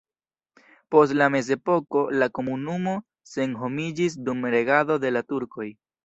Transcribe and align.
Post 0.93 1.13
la 1.17 1.25
mezepoko 1.33 2.01
la 2.23 2.27
komunumo 2.37 2.93
senhomiĝis 3.33 4.15
dum 4.31 4.41
regado 4.55 4.97
de 5.05 5.13
la 5.13 5.23
turkoj. 5.33 5.69